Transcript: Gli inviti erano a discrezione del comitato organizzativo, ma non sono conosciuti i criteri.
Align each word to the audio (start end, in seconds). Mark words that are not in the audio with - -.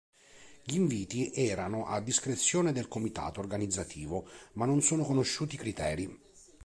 Gli 0.63 0.73
inviti 0.77 1.31
erano 1.31 1.85
a 1.85 2.01
discrezione 2.01 2.71
del 2.71 2.87
comitato 2.87 3.39
organizzativo, 3.39 4.27
ma 4.53 4.65
non 4.65 4.81
sono 4.81 5.03
conosciuti 5.03 5.53
i 5.53 5.57
criteri. 5.59 6.19